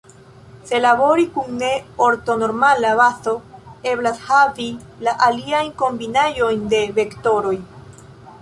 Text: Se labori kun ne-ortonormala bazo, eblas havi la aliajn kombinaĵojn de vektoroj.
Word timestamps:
Se 0.69 0.77
labori 0.85 1.25
kun 1.35 1.51
ne-ortonormala 1.63 2.95
bazo, 3.01 3.35
eblas 3.93 4.25
havi 4.31 4.69
la 5.09 5.15
aliajn 5.29 5.73
kombinaĵojn 5.83 6.69
de 6.75 6.85
vektoroj. 7.01 7.57